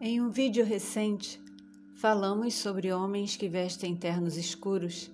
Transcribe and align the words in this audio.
Em 0.00 0.20
um 0.20 0.30
vídeo 0.30 0.64
recente, 0.64 1.42
falamos 1.96 2.54
sobre 2.54 2.92
homens 2.92 3.34
que 3.34 3.48
vestem 3.48 3.96
ternos 3.96 4.36
escuros 4.36 5.10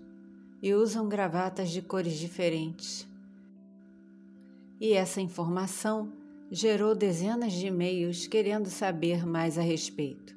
e 0.61 0.75
usam 0.75 1.09
gravatas 1.09 1.71
de 1.71 1.81
cores 1.81 2.19
diferentes. 2.19 3.09
E 4.79 4.93
essa 4.93 5.23
informação 5.23 6.13
gerou 6.51 6.95
dezenas 6.95 7.55
de 7.55 7.69
e-mails 7.69 8.27
querendo 8.27 8.69
saber 8.69 9.27
mais 9.27 9.57
a 9.57 9.63
respeito. 9.63 10.37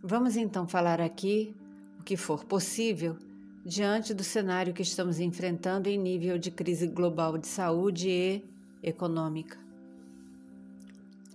Vamos 0.00 0.36
então 0.36 0.68
falar 0.68 1.00
aqui 1.00 1.52
o 1.98 2.04
que 2.04 2.16
for 2.16 2.44
possível 2.44 3.16
diante 3.64 4.14
do 4.14 4.22
cenário 4.22 4.72
que 4.72 4.82
estamos 4.82 5.18
enfrentando 5.18 5.88
em 5.88 5.98
nível 5.98 6.38
de 6.38 6.52
crise 6.52 6.86
global 6.86 7.36
de 7.36 7.48
saúde 7.48 8.08
e 8.08 8.44
econômica. 8.80 9.58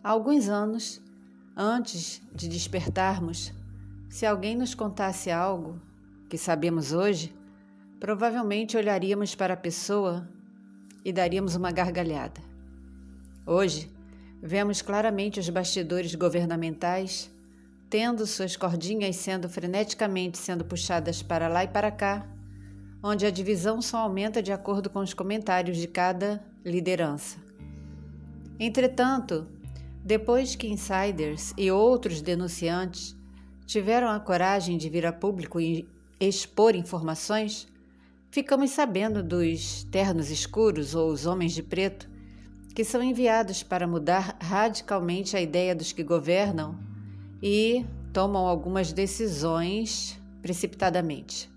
Há 0.02 0.12
alguns 0.12 0.48
anos, 0.48 1.02
Antes 1.56 2.22
de 2.34 2.48
despertarmos, 2.48 3.54
se 4.10 4.26
alguém 4.26 4.56
nos 4.56 4.74
contasse 4.74 5.30
algo 5.30 5.82
que 6.30 6.38
sabemos 6.38 6.94
hoje, 6.94 7.36
provavelmente 8.00 8.78
olharíamos 8.78 9.36
para 9.36 9.54
a 9.54 9.58
pessoa 9.58 10.28
e 11.04 11.12
daríamos 11.12 11.56
uma 11.56 11.72
gargalhada. 11.72 12.42
Hoje, 13.46 13.92
vemos 14.42 14.82
claramente 14.82 15.40
os 15.40 15.50
bastidores 15.50 16.16
governamentais 16.16 17.30
tendo 17.90 18.26
suas 18.26 18.56
cordinhas 18.56 19.18
sendo 19.18 19.50
freneticamente 19.50 20.38
sendo 20.38 20.64
puxadas 20.64 21.22
para 21.22 21.50
lá 21.50 21.66
e 21.66 21.68
para 21.68 21.92
cá, 21.92 22.26
onde 23.04 23.26
a 23.26 23.30
divisão 23.30 23.82
só 23.82 23.98
aumenta 23.98 24.42
de 24.42 24.54
acordo 24.54 24.90
com 24.90 25.00
os 25.00 25.14
comentários 25.14 25.76
de 25.76 25.88
cada 25.90 26.42
liderança. 26.64 27.38
Entretanto, 28.58 29.46
depois 30.04 30.56
que 30.56 30.68
insiders 30.68 31.54
e 31.56 31.70
outros 31.70 32.22
denunciantes 32.22 33.16
tiveram 33.68 34.10
a 34.10 34.20
coragem 34.20 34.78
de 34.78 34.90
vir 34.90 35.06
a 35.06 35.14
público 35.14 35.62
e 35.62 35.88
expor 36.20 36.76
informações, 36.76 37.68
ficamos 38.32 38.72
sabendo 38.72 39.22
dos 39.22 39.84
ternos 39.86 40.32
escuros 40.32 40.96
ou 40.96 41.12
os 41.12 41.26
homens 41.26 41.54
de 41.54 41.62
preto 41.62 42.10
que 42.74 42.84
são 42.84 43.04
enviados 43.04 43.62
para 43.62 43.86
mudar 43.86 44.38
radicalmente 44.42 45.38
a 45.38 45.42
ideia 45.42 45.76
dos 45.76 45.92
que 45.92 46.04
governam 46.04 46.80
e 47.42 47.86
tomam 48.12 48.48
algumas 48.48 48.92
decisões 48.92 50.20
precipitadamente. 50.42 51.50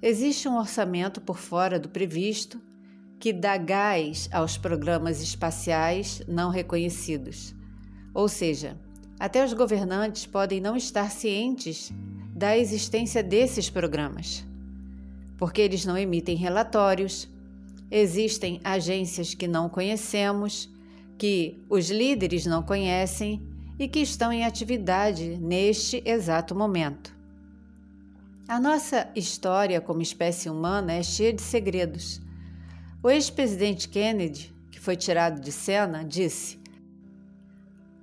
Existe 0.00 0.48
um 0.48 0.58
orçamento 0.58 1.20
por 1.20 1.38
fora 1.38 1.78
do 1.78 1.88
previsto 1.88 2.60
que 3.18 3.32
dá 3.32 3.56
gás 3.56 4.28
aos 4.32 4.58
programas 4.58 5.22
espaciais 5.22 6.22
não 6.26 6.50
reconhecidos 6.50 7.54
ou 8.14 8.28
seja, 8.28 8.76
até 9.18 9.44
os 9.44 9.52
governantes 9.52 10.26
podem 10.26 10.60
não 10.60 10.76
estar 10.76 11.10
cientes 11.10 11.92
da 12.34 12.56
existência 12.56 13.22
desses 13.22 13.70
programas, 13.70 14.44
porque 15.38 15.60
eles 15.60 15.84
não 15.84 15.96
emitem 15.96 16.36
relatórios, 16.36 17.28
existem 17.90 18.60
agências 18.64 19.34
que 19.34 19.46
não 19.46 19.68
conhecemos, 19.68 20.68
que 21.16 21.62
os 21.68 21.90
líderes 21.90 22.46
não 22.46 22.62
conhecem 22.62 23.40
e 23.78 23.86
que 23.86 24.00
estão 24.00 24.32
em 24.32 24.44
atividade 24.44 25.36
neste 25.38 26.02
exato 26.04 26.54
momento. 26.54 27.14
A 28.48 28.60
nossa 28.60 29.08
história 29.14 29.80
como 29.80 30.02
espécie 30.02 30.50
humana 30.50 30.92
é 30.92 31.02
cheia 31.02 31.32
de 31.32 31.42
segredos. 31.42 32.20
O 33.02 33.08
ex-presidente 33.08 33.88
Kennedy, 33.88 34.52
que 34.70 34.80
foi 34.80 34.96
tirado 34.96 35.40
de 35.40 35.50
cena, 35.50 36.04
disse: 36.04 36.61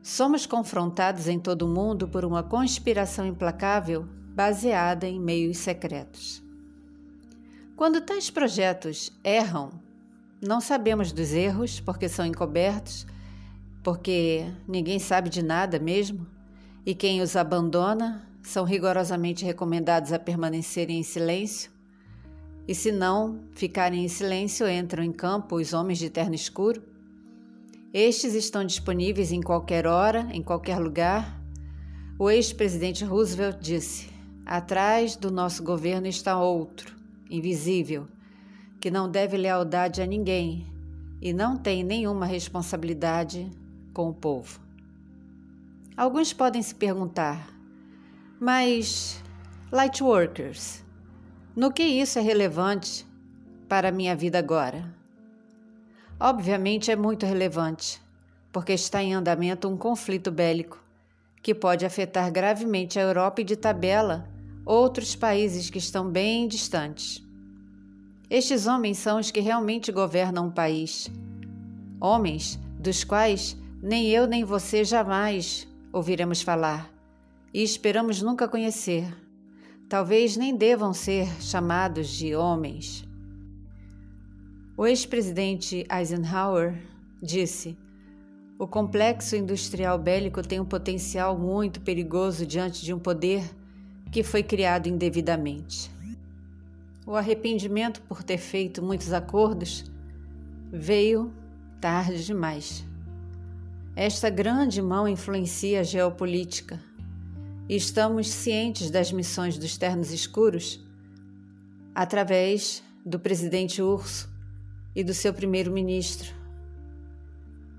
Somos 0.01 0.45
confrontados 0.45 1.27
em 1.27 1.37
todo 1.37 1.63
o 1.63 1.67
mundo 1.67 2.07
por 2.07 2.23
uma 2.23 2.41
conspiração 2.41 3.25
implacável 3.27 4.07
baseada 4.33 5.07
em 5.07 5.19
meios 5.19 5.57
secretos. 5.57 6.41
Quando 7.75 8.01
tais 8.01 8.29
projetos 8.29 9.11
erram, 9.23 9.71
não 10.41 10.61
sabemos 10.61 11.11
dos 11.11 11.33
erros 11.33 11.81
porque 11.81 12.07
são 12.07 12.25
encobertos, 12.25 13.05
porque 13.83 14.45
ninguém 14.67 14.99
sabe 14.99 15.29
de 15.29 15.43
nada 15.43 15.77
mesmo, 15.79 16.25
e 16.85 16.95
quem 16.95 17.21
os 17.21 17.35
abandona 17.35 18.25
são 18.41 18.63
rigorosamente 18.63 19.43
recomendados 19.43 20.13
a 20.13 20.19
permanecerem 20.19 20.99
em 20.99 21.03
silêncio. 21.03 21.71
E 22.65 22.73
se 22.73 22.91
não 22.91 23.41
ficarem 23.51 24.05
em 24.05 24.07
silêncio, 24.07 24.69
entram 24.69 25.03
em 25.03 25.11
campo 25.11 25.57
os 25.57 25.73
homens 25.73 25.99
de 25.99 26.09
terno 26.09 26.35
escuro 26.35 26.88
estes 27.93 28.35
estão 28.35 28.63
disponíveis 28.63 29.31
em 29.31 29.41
qualquer 29.41 29.87
hora, 29.87 30.27
em 30.31 30.43
qualquer 30.43 30.77
lugar. 30.77 31.41
O 32.19 32.29
ex-presidente 32.29 33.03
Roosevelt 33.03 33.57
disse: 33.59 34.09
Atrás 34.45 35.15
do 35.15 35.31
nosso 35.31 35.63
governo 35.63 36.05
está 36.05 36.39
outro, 36.39 36.95
invisível, 37.29 38.07
que 38.79 38.91
não 38.91 39.09
deve 39.09 39.37
lealdade 39.37 40.01
a 40.01 40.05
ninguém 40.05 40.67
e 41.21 41.33
não 41.33 41.57
tem 41.57 41.83
nenhuma 41.83 42.25
responsabilidade 42.25 43.49
com 43.93 44.09
o 44.09 44.13
povo. 44.13 44.59
Alguns 45.97 46.31
podem 46.31 46.61
se 46.61 46.75
perguntar, 46.75 47.49
mas 48.39 49.21
Lightworkers, 49.71 50.85
no 51.55 51.73
que 51.73 51.83
isso 51.83 52.19
é 52.19 52.21
relevante 52.21 53.05
para 53.67 53.89
a 53.89 53.91
minha 53.91 54.15
vida 54.15 54.39
agora? 54.39 54.98
Obviamente 56.19 56.91
é 56.91 56.97
muito 56.97 57.25
relevante, 57.25 58.01
porque 58.51 58.73
está 58.73 59.01
em 59.01 59.13
andamento 59.13 59.69
um 59.69 59.77
conflito 59.77 60.29
bélico 60.29 60.83
que 61.41 61.55
pode 61.55 61.85
afetar 61.85 62.29
gravemente 62.29 62.99
a 62.99 63.03
Europa 63.03 63.39
e, 63.39 63.45
de 63.45 63.55
tabela, 63.55 64.27
outros 64.65 65.15
países 65.15 65.69
que 65.69 65.77
estão 65.77 66.09
bem 66.09 66.45
distantes. 66.45 67.25
Estes 68.29 68.67
homens 68.67 68.97
são 68.97 69.17
os 69.17 69.31
que 69.31 69.39
realmente 69.39 69.93
governam 69.93 70.47
o 70.47 70.51
país. 70.51 71.09
Homens 72.01 72.59
dos 72.77 73.05
quais 73.05 73.57
nem 73.81 74.09
eu 74.09 74.27
nem 74.27 74.43
você 74.43 74.83
jamais 74.83 75.65
ouviremos 75.93 76.41
falar 76.41 76.91
e 77.53 77.63
esperamos 77.63 78.21
nunca 78.21 78.47
conhecer. 78.47 79.07
Talvez 79.87 80.35
nem 80.35 80.55
devam 80.55 80.93
ser 80.93 81.27
chamados 81.41 82.09
de 82.09 82.35
homens. 82.35 83.08
O 84.79 84.87
ex-presidente 84.87 85.85
Eisenhower 85.91 86.73
disse: 87.21 87.77
o 88.57 88.65
complexo 88.65 89.35
industrial 89.35 89.99
bélico 89.99 90.41
tem 90.41 90.57
um 90.57 90.65
potencial 90.65 91.37
muito 91.37 91.81
perigoso 91.81 92.45
diante 92.45 92.85
de 92.85 92.93
um 92.93 92.97
poder 92.97 93.43
que 94.09 94.23
foi 94.23 94.41
criado 94.41 94.87
indevidamente. 94.87 95.91
O 97.05 97.13
arrependimento 97.13 98.01
por 98.03 98.23
ter 98.23 98.37
feito 98.37 98.81
muitos 98.81 99.11
acordos 99.11 99.83
veio 100.71 101.33
tarde 101.81 102.23
demais. 102.23 102.85
Esta 103.97 104.29
grande 104.29 104.81
mão 104.81 105.09
influencia 105.09 105.81
a 105.81 105.83
geopolítica 105.83 106.81
e 107.67 107.75
estamos 107.75 108.29
cientes 108.29 108.89
das 108.89 109.11
missões 109.11 109.57
dos 109.57 109.77
ternos 109.77 110.09
escuros 110.13 110.81
através 111.93 112.81
do 113.05 113.19
presidente 113.19 113.81
Urso 113.81 114.28
e 114.99 115.03
do 115.03 115.13
seu 115.13 115.33
primeiro-ministro. 115.33 116.35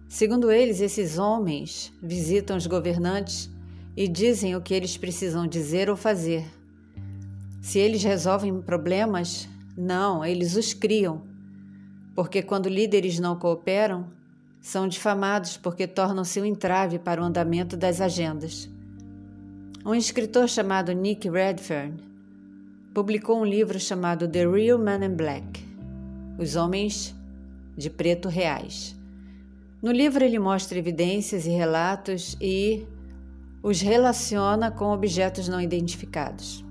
Segundo 0.08 0.50
eles, 0.50 0.80
esses 0.80 1.18
homens 1.18 1.92
visitam 2.02 2.56
os 2.56 2.66
governantes 2.66 3.50
e 3.94 4.08
dizem 4.08 4.56
o 4.56 4.60
que 4.62 4.72
eles 4.72 4.96
precisam 4.96 5.46
dizer 5.46 5.90
ou 5.90 5.98
fazer. 5.98 6.46
Se 7.60 7.78
eles 7.78 8.02
resolvem 8.02 8.62
problemas, 8.62 9.46
não, 9.76 10.24
eles 10.24 10.56
os 10.56 10.72
criam. 10.72 11.20
Porque 12.14 12.40
quando 12.40 12.70
líderes 12.70 13.18
não 13.18 13.36
cooperam, 13.36 14.06
são 14.58 14.88
difamados 14.88 15.58
porque 15.58 15.86
tornam-se 15.86 16.40
um 16.40 16.46
entrave 16.46 16.98
para 16.98 17.20
o 17.20 17.24
andamento 17.24 17.76
das 17.76 18.00
agendas. 18.00 18.66
Um 19.84 19.94
escritor 19.94 20.48
chamado 20.48 20.92
Nick 20.92 21.28
Redfern 21.28 21.98
publicou 22.94 23.38
um 23.38 23.44
livro 23.44 23.78
chamado 23.78 24.26
The 24.26 24.48
Real 24.48 24.78
Man 24.78 25.04
in 25.04 25.14
Black 25.16 25.69
os 26.40 26.56
Homens 26.56 27.14
de 27.76 27.90
Preto 27.90 28.26
Reais. 28.26 28.98
No 29.82 29.92
livro, 29.92 30.24
ele 30.24 30.38
mostra 30.38 30.78
evidências 30.78 31.44
e 31.44 31.50
relatos 31.50 32.34
e 32.40 32.86
os 33.62 33.82
relaciona 33.82 34.70
com 34.70 34.86
objetos 34.86 35.48
não 35.48 35.60
identificados. 35.60 36.64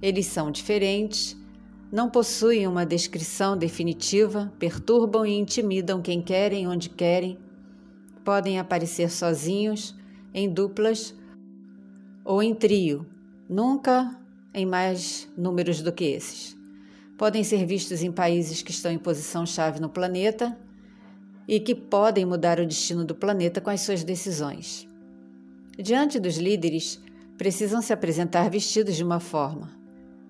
Eles 0.00 0.26
são 0.26 0.52
diferentes, 0.52 1.36
não 1.90 2.08
possuem 2.08 2.68
uma 2.68 2.86
descrição 2.86 3.56
definitiva, 3.56 4.52
perturbam 4.56 5.26
e 5.26 5.36
intimidam 5.36 6.00
quem 6.00 6.22
querem, 6.22 6.68
onde 6.68 6.88
querem, 6.88 7.38
podem 8.24 8.60
aparecer 8.60 9.10
sozinhos, 9.10 9.96
em 10.32 10.48
duplas 10.48 11.12
ou 12.24 12.40
em 12.40 12.54
trio, 12.54 13.04
nunca 13.48 14.16
em 14.54 14.64
mais 14.64 15.28
números 15.36 15.82
do 15.82 15.92
que 15.92 16.04
esses 16.04 16.59
podem 17.20 17.44
ser 17.44 17.66
vistos 17.66 18.02
em 18.02 18.10
países 18.10 18.62
que 18.62 18.70
estão 18.70 18.90
em 18.90 18.96
posição-chave 18.96 19.78
no 19.78 19.90
planeta 19.90 20.56
e 21.46 21.60
que 21.60 21.74
podem 21.74 22.24
mudar 22.24 22.58
o 22.58 22.66
destino 22.66 23.04
do 23.04 23.14
planeta 23.14 23.60
com 23.60 23.68
as 23.68 23.82
suas 23.82 24.02
decisões. 24.02 24.88
Diante 25.78 26.18
dos 26.18 26.38
líderes, 26.38 26.98
precisam 27.36 27.82
se 27.82 27.92
apresentar 27.92 28.48
vestidos 28.48 28.96
de 28.96 29.04
uma 29.04 29.20
forma. 29.20 29.70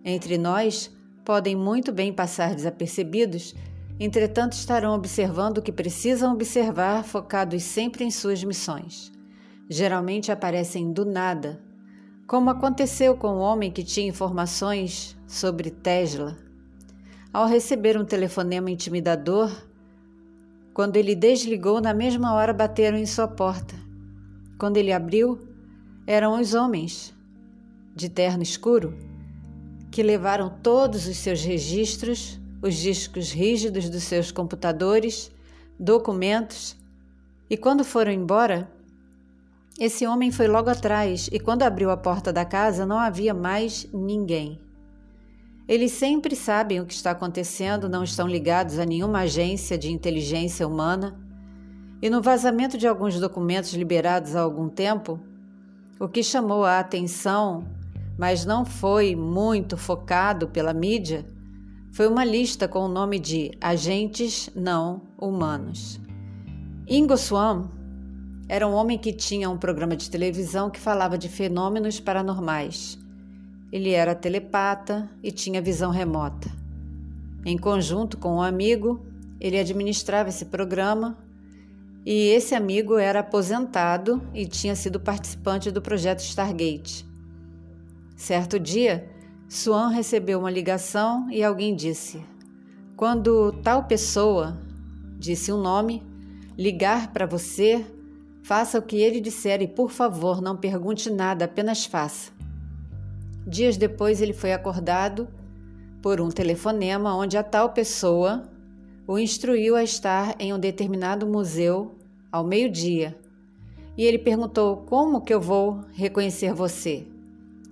Entre 0.04 0.37
nós, 0.37 0.90
podem 1.25 1.54
muito 1.54 1.92
bem 1.92 2.12
passar 2.12 2.56
desapercebidos, 2.56 3.54
entretanto 4.00 4.54
estarão 4.54 4.93
observando 4.93 5.58
o 5.58 5.62
que 5.62 5.70
precisam 5.70 6.32
observar, 6.32 7.04
focados 7.04 7.62
sempre 7.62 8.02
em 8.02 8.10
suas 8.10 8.43
missões. 8.43 9.12
Geralmente 9.69 10.32
aparecem 10.32 10.93
do 10.93 11.04
nada, 11.04 11.62
como 12.26 12.50
aconteceu 12.50 13.16
com 13.16 13.28
o 13.28 13.40
homem 13.40 13.70
que 13.70 13.84
tinha 13.84 14.08
informações 14.08 15.16
sobre 15.28 15.70
Tesla. 15.70 16.50
Ao 17.32 17.47
receber 17.47 17.97
um 17.97 18.05
telefonema 18.05 18.73
intimidador, 18.73 19.53
quando 20.75 20.97
ele 20.97 21.15
desligou, 21.15 21.81
na 21.81 21.94
mesma 21.94 22.35
hora 22.35 22.53
bateram 22.53 22.99
em 22.99 23.06
sua 23.06 23.29
porta. 23.29 23.77
Quando 24.59 24.79
ele 24.79 24.93
abriu, 24.93 25.38
eram 26.09 26.41
os 26.41 26.55
homens, 26.55 27.15
de 27.94 28.09
terno 28.09 28.43
escuro, 28.43 28.99
que 29.93 30.03
levaram 30.03 30.50
todos 30.61 31.06
os 31.06 31.19
seus 31.19 31.44
registros, 31.44 32.41
os 32.61 32.75
discos 32.75 33.31
rígidos 33.31 33.88
dos 33.88 34.03
seus 34.03 34.32
computadores, 34.32 35.31
documentos, 35.79 36.77
e 37.49 37.56
quando 37.56 37.85
foram 37.85 38.11
embora, 38.11 38.69
esse 39.79 40.05
homem 40.05 40.32
foi 40.32 40.49
logo 40.49 40.69
atrás 40.69 41.29
e 41.31 41.38
quando 41.38 41.62
abriu 41.62 41.93
a 41.93 41.97
porta 41.97 42.32
da 42.32 42.44
casa 42.44 42.85
não 42.85 42.99
havia 42.99 43.32
mais 43.32 43.87
ninguém. 43.93 44.61
Eles 45.70 45.93
sempre 45.93 46.34
sabem 46.34 46.81
o 46.81 46.84
que 46.84 46.93
está 46.93 47.12
acontecendo, 47.12 47.88
não 47.88 48.02
estão 48.02 48.26
ligados 48.26 48.76
a 48.81 48.84
nenhuma 48.84 49.20
agência 49.20 49.78
de 49.78 49.88
inteligência 49.93 50.67
humana. 50.67 51.17
E 52.02 52.11
no 52.11 52.20
vazamento 52.20 52.76
de 52.76 52.88
alguns 52.88 53.20
documentos 53.20 53.72
liberados 53.75 54.34
há 54.34 54.40
algum 54.40 54.69
tempo, 54.69 55.20
o 56.00 56.08
que 56.08 56.25
chamou 56.25 56.64
a 56.64 56.81
atenção 56.81 57.64
mas 58.19 58.44
não 58.44 58.67
foi 58.67 59.17
muito 59.17 59.78
focado 59.78 60.46
pela 60.49 60.75
mídia, 60.75 61.25
foi 61.90 62.06
uma 62.06 62.22
lista 62.22 62.69
com 62.69 62.81
o 62.81 62.88
nome 62.88 63.19
de 63.19 63.50
Agentes 63.58 64.50
Não 64.55 65.00
Humanos. 65.17 65.99
Ingo 66.87 67.17
Swan 67.17 67.70
era 68.46 68.69
um 68.69 68.75
homem 68.75 68.99
que 68.99 69.11
tinha 69.11 69.49
um 69.49 69.56
programa 69.56 69.96
de 69.96 70.11
televisão 70.11 70.69
que 70.69 70.78
falava 70.78 71.17
de 71.17 71.31
fenômenos 71.31 71.99
paranormais. 71.99 72.99
Ele 73.72 73.90
era 73.90 74.14
telepata 74.14 75.11
e 75.22 75.31
tinha 75.31 75.62
visão 75.62 75.90
remota. 75.90 76.50
Em 77.44 77.56
conjunto 77.56 78.19
com 78.19 78.37
um 78.37 78.43
amigo, 78.43 79.05
ele 79.40 79.58
administrava 79.58 80.28
esse 80.28 80.46
programa 80.46 81.17
e 82.05 82.28
esse 82.28 82.55
amigo 82.55 82.96
era 82.96 83.20
aposentado 83.20 84.22
e 84.34 84.46
tinha 84.46 84.75
sido 84.75 84.99
participante 84.99 85.70
do 85.70 85.81
projeto 85.81 86.20
Stargate. 86.20 87.06
Certo 88.17 88.58
dia, 88.58 89.08
Swan 89.49 89.88
recebeu 89.88 90.38
uma 90.38 90.50
ligação 90.50 91.31
e 91.31 91.43
alguém 91.43 91.75
disse: 91.75 92.22
Quando 92.96 93.52
tal 93.62 93.84
pessoa, 93.84 94.61
disse 95.19 95.52
um 95.52 95.61
nome, 95.61 96.02
ligar 96.56 97.12
para 97.12 97.26
você, 97.26 97.84
faça 98.43 98.78
o 98.78 98.82
que 98.82 98.96
ele 98.96 99.20
disser 99.20 99.62
e, 99.62 99.69
por 99.69 99.90
favor, 99.90 100.43
não 100.43 100.56
pergunte 100.56 101.11
nada, 101.11 101.46
apenas 101.46 101.84
faça. 101.84 102.39
Dias 103.50 103.76
depois, 103.76 104.23
ele 104.23 104.32
foi 104.32 104.52
acordado 104.52 105.26
por 106.00 106.20
um 106.20 106.29
telefonema 106.29 107.17
onde 107.17 107.37
a 107.37 107.43
tal 107.43 107.70
pessoa 107.70 108.49
o 109.08 109.19
instruiu 109.19 109.75
a 109.75 109.82
estar 109.82 110.37
em 110.38 110.55
um 110.55 110.58
determinado 110.58 111.26
museu 111.26 111.99
ao 112.31 112.44
meio-dia. 112.44 113.19
E 113.99 114.05
ele 114.05 114.20
perguntou: 114.20 114.76
Como 114.88 115.20
que 115.20 115.35
eu 115.35 115.41
vou 115.41 115.85
reconhecer 115.94 116.55
você? 116.55 117.08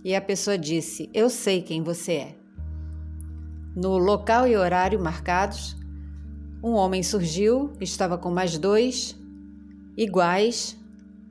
E 0.05 0.17
a 0.17 0.21
pessoa 0.21 0.59
disse: 0.59 1.09
Eu 1.15 1.31
sei 1.31 1.63
quem 1.63 1.81
você 1.81 2.13
é. 2.13 2.35
No 3.77 3.99
local 3.99 4.49
e 4.49 4.57
horário 4.57 4.99
marcados, 4.99 5.77
um 6.61 6.73
homem 6.73 7.05
surgiu, 7.05 7.73
estava 7.81 8.19
com 8.19 8.33
mais 8.33 8.59
dois, 8.59 9.17
iguais, 9.97 10.77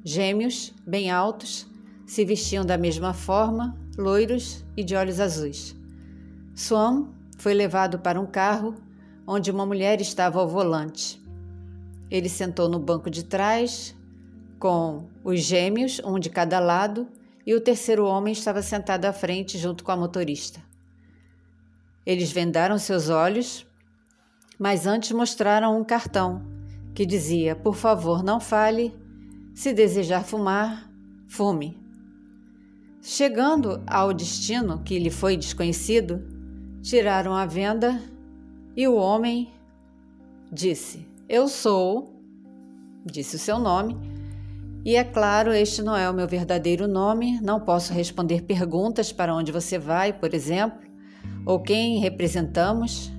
gêmeos, 0.06 0.74
bem 0.88 1.12
altos, 1.12 1.68
se 2.06 2.24
vestiam 2.24 2.66
da 2.66 2.78
mesma 2.78 3.14
forma, 3.14 3.78
loiros 3.98 4.64
e 4.76 4.84
de 4.84 4.96
olhos 4.96 5.20
azuis. 5.20 5.76
Swan 6.56 7.10
foi 7.38 7.54
levado 7.54 8.00
para 8.00 8.20
um 8.20 8.26
carro 8.26 8.76
onde 9.26 9.52
uma 9.52 9.66
mulher 9.66 10.00
estava 10.00 10.40
ao 10.40 10.48
volante. 10.48 11.22
Ele 12.10 12.30
sentou 12.30 12.70
no 12.70 12.80
banco 12.80 13.10
de 13.10 13.24
trás, 13.24 13.96
com 14.58 15.08
os 15.24 15.42
gêmeos, 15.42 16.00
um 16.06 16.18
de 16.18 16.30
cada 16.30 16.60
lado, 16.60 17.08
e 17.46 17.54
o 17.54 17.62
terceiro 17.62 18.06
homem 18.06 18.32
estava 18.32 18.62
sentado 18.62 19.06
à 19.06 19.14
frente 19.14 19.58
junto 19.58 19.84
com 19.84 19.92
a 19.92 19.98
motorista. 19.98 20.62
Eles 22.06 22.32
vendaram 22.32 22.78
seus 22.78 23.10
olhos, 23.10 23.66
mas 24.58 24.88
antes 24.88 25.12
mostraram 25.12 25.80
um 25.80 25.84
cartão 25.84 26.42
que 26.96 27.06
dizia: 27.06 27.56
Por 27.56 27.76
favor, 27.76 28.24
não 28.24 28.40
fale. 28.40 28.96
Se 29.54 29.74
desejar 29.74 30.24
fumar, 30.24 30.90
fume. 31.28 31.87
Chegando 33.09 33.81
ao 33.88 34.12
destino 34.12 34.80
que 34.83 35.00
lhe 35.00 35.09
foi 35.09 35.38
desconhecido, 35.38 36.27
tiraram 36.81 37.33
a 37.33 37.45
venda 37.45 38.01
e 38.75 38.86
o 38.86 38.98
homem 38.98 39.50
disse: 40.51 41.07
Eu 41.30 41.48
sou, 41.48 42.21
disse 43.06 43.37
o 43.37 43.40
seu 43.40 43.59
nome, 43.59 43.95
e 44.83 44.97
é 44.97 45.06
claro, 45.06 45.54
este 45.54 45.81
não 45.81 45.95
é 45.95 46.09
o 46.09 46.14
meu 46.14 46.28
verdadeiro 46.28 46.85
nome, 46.85 47.40
não 47.40 47.61
posso 47.61 47.94
responder 47.94 48.42
perguntas 48.42 49.09
para 49.09 49.33
onde 49.33 49.54
você 49.54 49.80
vai, 49.80 50.11
por 50.11 50.33
exemplo, 50.33 50.81
ou 51.45 51.61
quem 51.61 51.99
representamos. 51.99 53.09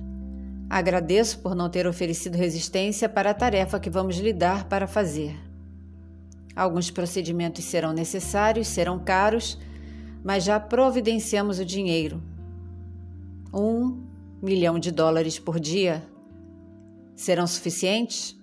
Agradeço 0.69 1.39
por 1.39 1.55
não 1.55 1.67
ter 1.67 1.87
oferecido 1.87 2.35
resistência 2.37 3.09
para 3.09 3.31
a 3.31 3.33
tarefa 3.33 3.79
que 3.79 3.89
vamos 3.89 4.17
lidar 4.17 4.65
para 4.65 4.85
fazer. 4.85 5.35
Alguns 6.55 6.91
procedimentos 6.91 7.65
serão 7.65 7.91
necessários, 7.91 8.67
serão 8.67 8.99
caros, 8.99 9.57
mas 10.23 10.43
já 10.43 10.59
providenciamos 10.59 11.59
o 11.59 11.65
dinheiro. 11.65 12.21
Um 13.53 14.03
milhão 14.41 14.79
de 14.79 14.91
dólares 14.91 15.39
por 15.39 15.59
dia 15.59 16.03
serão 17.15 17.45
suficientes? 17.47 18.37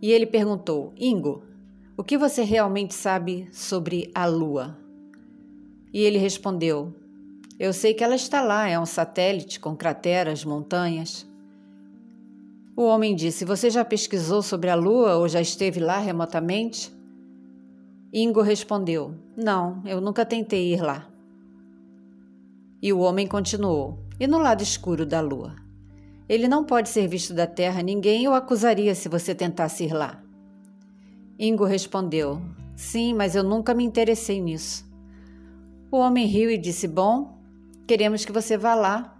E 0.00 0.10
ele 0.12 0.26
perguntou: 0.26 0.92
Ingo, 0.96 1.42
o 1.96 2.04
que 2.04 2.18
você 2.18 2.42
realmente 2.42 2.94
sabe 2.94 3.48
sobre 3.52 4.10
a 4.14 4.26
Lua? 4.26 4.78
E 5.92 6.02
ele 6.02 6.18
respondeu: 6.18 6.94
Eu 7.58 7.72
sei 7.72 7.94
que 7.94 8.04
ela 8.04 8.14
está 8.14 8.42
lá, 8.42 8.68
é 8.68 8.78
um 8.78 8.86
satélite 8.86 9.58
com 9.58 9.76
crateras, 9.76 10.44
montanhas. 10.44 11.26
O 12.76 12.82
homem 12.82 13.16
disse: 13.16 13.44
Você 13.44 13.70
já 13.70 13.84
pesquisou 13.84 14.42
sobre 14.42 14.68
a 14.68 14.74
Lua 14.74 15.16
ou 15.16 15.26
já 15.28 15.40
esteve 15.40 15.80
lá 15.80 15.98
remotamente? 15.98 16.95
Ingo 18.18 18.40
respondeu: 18.40 19.14
Não, 19.36 19.82
eu 19.84 20.00
nunca 20.00 20.24
tentei 20.24 20.72
ir 20.72 20.80
lá. 20.80 21.06
E 22.80 22.90
o 22.90 23.00
homem 23.00 23.26
continuou: 23.26 23.98
E 24.18 24.26
no 24.26 24.38
lado 24.38 24.62
escuro 24.62 25.04
da 25.04 25.20
Lua? 25.20 25.54
Ele 26.26 26.48
não 26.48 26.64
pode 26.64 26.88
ser 26.88 27.06
visto 27.06 27.34
da 27.34 27.46
terra, 27.46 27.82
ninguém 27.82 28.26
o 28.26 28.32
acusaria 28.32 28.94
se 28.94 29.06
você 29.06 29.34
tentasse 29.34 29.84
ir 29.84 29.92
lá. 29.92 30.24
Ingo 31.38 31.66
respondeu: 31.66 32.40
Sim, 32.74 33.12
mas 33.12 33.36
eu 33.36 33.42
nunca 33.42 33.74
me 33.74 33.84
interessei 33.84 34.40
nisso. 34.40 34.90
O 35.90 35.98
homem 35.98 36.24
riu 36.24 36.50
e 36.50 36.56
disse: 36.56 36.88
Bom, 36.88 37.38
queremos 37.86 38.24
que 38.24 38.32
você 38.32 38.56
vá 38.56 38.74
lá 38.74 39.14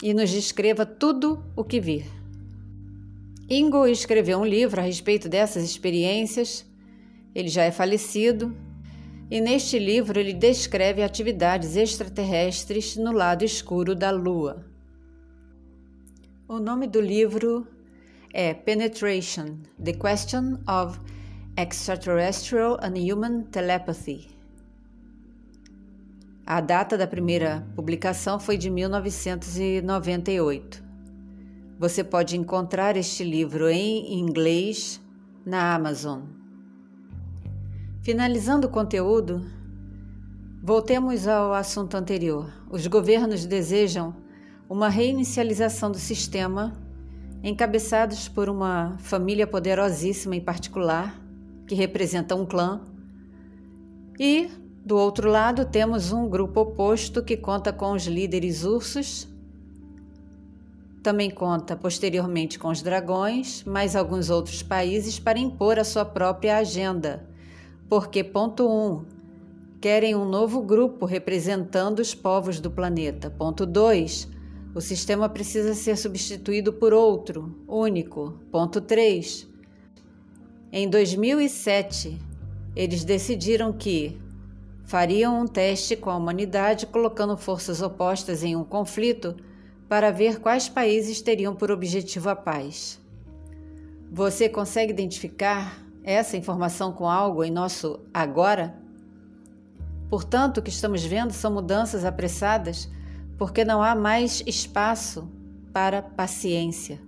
e 0.00 0.14
nos 0.14 0.30
descreva 0.30 0.86
tudo 0.86 1.44
o 1.56 1.64
que 1.64 1.80
vir. 1.80 2.06
Ingo 3.48 3.84
escreveu 3.88 4.38
um 4.38 4.46
livro 4.46 4.80
a 4.80 4.84
respeito 4.84 5.28
dessas 5.28 5.64
experiências. 5.64 6.69
Ele 7.34 7.48
já 7.48 7.64
é 7.64 7.70
falecido. 7.70 8.54
E 9.30 9.40
neste 9.40 9.78
livro 9.78 10.18
ele 10.18 10.32
descreve 10.32 11.02
atividades 11.02 11.76
extraterrestres 11.76 12.96
no 12.96 13.12
lado 13.12 13.44
escuro 13.44 13.94
da 13.94 14.10
Lua. 14.10 14.66
O 16.48 16.58
nome 16.58 16.88
do 16.88 17.00
livro 17.00 17.64
é 18.32 18.52
Penetration: 18.52 19.58
The 19.82 19.92
Question 19.92 20.58
of 20.68 20.98
Extraterrestrial 21.56 22.76
and 22.82 22.94
Human 22.94 23.42
Telepathy. 23.52 24.28
A 26.44 26.60
data 26.60 26.98
da 26.98 27.06
primeira 27.06 27.64
publicação 27.76 28.40
foi 28.40 28.56
de 28.56 28.68
1998. 28.68 30.82
Você 31.78 32.02
pode 32.02 32.36
encontrar 32.36 32.96
este 32.96 33.22
livro 33.22 33.68
em 33.68 34.18
inglês 34.18 35.00
na 35.46 35.72
Amazon. 35.72 36.39
Finalizando 38.02 38.66
o 38.66 38.70
conteúdo, 38.70 39.44
voltemos 40.62 41.28
ao 41.28 41.52
assunto 41.52 41.98
anterior. 41.98 42.50
Os 42.70 42.86
governos 42.86 43.44
desejam 43.44 44.16
uma 44.70 44.88
reinicialização 44.88 45.90
do 45.90 45.98
sistema, 45.98 46.72
encabeçados 47.42 48.26
por 48.26 48.48
uma 48.48 48.96
família 49.00 49.46
poderosíssima 49.46 50.34
em 50.34 50.40
particular, 50.40 51.20
que 51.66 51.74
representa 51.74 52.34
um 52.34 52.46
clã, 52.46 52.80
e 54.18 54.48
do 54.82 54.96
outro 54.96 55.28
lado 55.28 55.66
temos 55.66 56.10
um 56.10 56.26
grupo 56.26 56.60
oposto 56.60 57.22
que 57.22 57.36
conta 57.36 57.70
com 57.70 57.92
os 57.92 58.06
líderes 58.06 58.64
ursos, 58.64 59.28
também 61.02 61.30
conta 61.30 61.76
posteriormente 61.76 62.58
com 62.58 62.68
os 62.68 62.80
dragões, 62.80 63.62
mais 63.64 63.94
alguns 63.94 64.30
outros 64.30 64.62
países 64.62 65.18
para 65.18 65.38
impor 65.38 65.78
a 65.78 65.84
sua 65.84 66.06
própria 66.06 66.56
agenda. 66.56 67.28
Porque, 67.90 68.22
ponto 68.22 68.68
1, 68.68 68.70
um, 68.70 69.04
querem 69.80 70.14
um 70.14 70.24
novo 70.24 70.62
grupo 70.62 71.04
representando 71.04 71.98
os 71.98 72.14
povos 72.14 72.60
do 72.60 72.70
planeta. 72.70 73.28
Ponto 73.28 73.66
2, 73.66 74.28
o 74.72 74.80
sistema 74.80 75.28
precisa 75.28 75.74
ser 75.74 75.96
substituído 75.98 76.72
por 76.72 76.94
outro, 76.94 77.52
único. 77.66 78.38
Ponto 78.52 78.80
3, 78.80 79.48
em 80.70 80.88
2007, 80.88 82.16
eles 82.76 83.02
decidiram 83.02 83.72
que 83.72 84.16
fariam 84.84 85.40
um 85.40 85.46
teste 85.48 85.96
com 85.96 86.10
a 86.10 86.16
humanidade 86.16 86.86
colocando 86.86 87.36
forças 87.36 87.82
opostas 87.82 88.44
em 88.44 88.54
um 88.54 88.62
conflito 88.62 89.34
para 89.88 90.12
ver 90.12 90.38
quais 90.38 90.68
países 90.68 91.20
teriam 91.20 91.56
por 91.56 91.72
objetivo 91.72 92.28
a 92.28 92.36
paz. 92.36 93.00
Você 94.12 94.48
consegue 94.48 94.92
identificar 94.92 95.89
essa 96.02 96.36
informação 96.36 96.92
com 96.92 97.08
algo 97.08 97.44
em 97.44 97.50
nosso 97.50 98.00
agora? 98.12 98.74
Portanto, 100.08 100.58
o 100.58 100.62
que 100.62 100.70
estamos 100.70 101.04
vendo 101.04 101.32
são 101.32 101.52
mudanças 101.52 102.04
apressadas 102.04 102.90
porque 103.38 103.64
não 103.64 103.82
há 103.82 103.94
mais 103.94 104.42
espaço 104.46 105.30
para 105.72 106.02
paciência. 106.02 107.00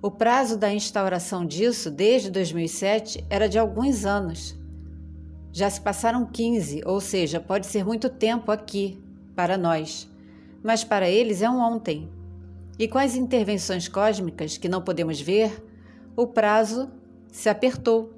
O 0.00 0.10
prazo 0.10 0.56
da 0.56 0.72
instauração 0.72 1.44
disso, 1.44 1.90
desde 1.90 2.30
2007, 2.30 3.26
era 3.28 3.48
de 3.48 3.58
alguns 3.58 4.04
anos. 4.06 4.58
Já 5.52 5.68
se 5.68 5.80
passaram 5.80 6.24
15, 6.24 6.82
ou 6.86 7.00
seja, 7.00 7.40
pode 7.40 7.66
ser 7.66 7.84
muito 7.84 8.08
tempo 8.08 8.52
aqui, 8.52 9.02
para 9.34 9.58
nós 9.58 10.10
mas 10.62 10.84
para 10.84 11.08
eles 11.08 11.42
é 11.42 11.50
um 11.50 11.58
ontem. 11.58 12.08
E 12.78 12.88
com 12.88 12.98
as 12.98 13.14
intervenções 13.14 13.88
cósmicas 13.88 14.56
que 14.56 14.68
não 14.68 14.82
podemos 14.82 15.20
ver, 15.20 15.64
o 16.16 16.26
prazo 16.26 16.90
se 17.30 17.48
apertou. 17.48 18.12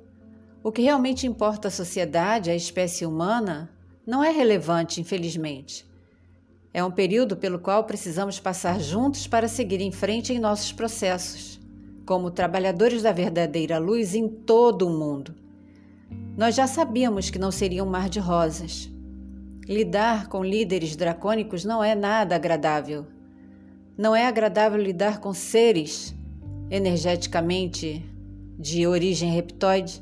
O 0.62 0.70
que 0.70 0.82
realmente 0.82 1.26
importa 1.26 1.68
à 1.68 1.70
sociedade, 1.70 2.50
à 2.50 2.54
espécie 2.54 3.04
humana, 3.04 3.70
não 4.06 4.22
é 4.22 4.30
relevante, 4.30 5.00
infelizmente. 5.00 5.86
É 6.72 6.82
um 6.82 6.90
período 6.90 7.36
pelo 7.36 7.58
qual 7.58 7.84
precisamos 7.84 8.40
passar 8.40 8.80
juntos 8.80 9.26
para 9.26 9.48
seguir 9.48 9.80
em 9.80 9.90
frente 9.90 10.32
em 10.32 10.38
nossos 10.38 10.72
processos, 10.72 11.60
como 12.06 12.30
trabalhadores 12.30 13.02
da 13.02 13.12
verdadeira 13.12 13.78
luz 13.78 14.14
em 14.14 14.28
todo 14.28 14.86
o 14.86 14.90
mundo. 14.90 15.34
Nós 16.36 16.54
já 16.54 16.66
sabíamos 16.66 17.28
que 17.28 17.38
não 17.38 17.50
seria 17.50 17.84
um 17.84 17.90
mar 17.90 18.08
de 18.08 18.18
rosas, 18.18 18.92
Lidar 19.68 20.26
com 20.26 20.42
líderes 20.42 20.96
dracônicos 20.96 21.64
não 21.64 21.84
é 21.84 21.94
nada 21.94 22.34
agradável. 22.34 23.06
Não 23.96 24.14
é 24.14 24.26
agradável 24.26 24.80
lidar 24.80 25.20
com 25.20 25.32
seres 25.32 26.12
energeticamente 26.68 28.04
de 28.62 28.86
origem 28.86 29.32
reptoide. 29.32 30.00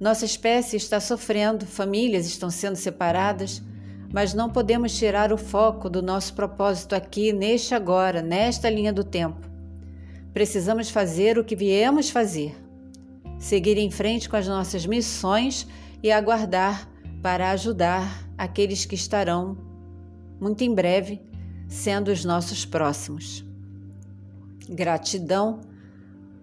Nossa 0.00 0.24
espécie 0.24 0.76
está 0.76 0.98
sofrendo, 0.98 1.66
famílias 1.66 2.26
estão 2.26 2.50
sendo 2.50 2.74
separadas, 2.74 3.62
mas 4.10 4.32
não 4.32 4.48
podemos 4.50 4.96
tirar 4.96 5.32
o 5.32 5.36
foco 5.36 5.90
do 5.90 6.02
nosso 6.02 6.34
propósito 6.34 6.94
aqui, 6.94 7.32
neste 7.32 7.74
agora, 7.74 8.22
nesta 8.22 8.68
linha 8.70 8.92
do 8.92 9.04
tempo. 9.04 9.46
Precisamos 10.32 10.88
fazer 10.88 11.38
o 11.38 11.44
que 11.44 11.54
viemos 11.54 12.08
fazer, 12.08 12.56
seguir 13.38 13.76
em 13.76 13.90
frente 13.90 14.28
com 14.28 14.36
as 14.36 14.48
nossas 14.48 14.86
missões 14.86 15.68
e 16.02 16.10
aguardar 16.10 16.88
para 17.22 17.50
ajudar 17.50 18.26
aqueles 18.36 18.86
que 18.86 18.94
estarão, 18.94 19.56
muito 20.40 20.64
em 20.64 20.74
breve, 20.74 21.20
sendo 21.68 22.10
os 22.10 22.24
nossos 22.24 22.64
próximos. 22.64 23.44
Gratidão 24.68 25.60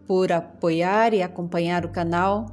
por 0.09 0.31
apoiar 0.31 1.13
e 1.13 1.21
acompanhar 1.21 1.85
o 1.85 1.89
canal. 1.89 2.47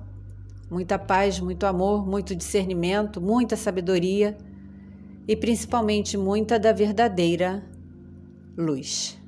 Muita 0.70 0.98
paz, 0.98 1.40
muito 1.40 1.64
amor, 1.64 2.06
muito 2.06 2.36
discernimento, 2.36 3.18
muita 3.18 3.56
sabedoria 3.56 4.36
e 5.26 5.34
principalmente 5.34 6.18
muita 6.18 6.58
da 6.58 6.70
verdadeira 6.70 7.64
luz. 8.58 9.18